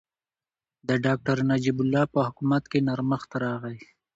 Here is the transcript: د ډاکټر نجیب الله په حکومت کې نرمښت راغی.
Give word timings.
د 0.87 0.89
ډاکټر 1.05 1.37
نجیب 1.51 1.77
الله 1.83 2.03
په 2.13 2.19
حکومت 2.27 2.63
کې 2.71 2.79
نرمښت 2.87 3.31
راغی. 3.43 3.77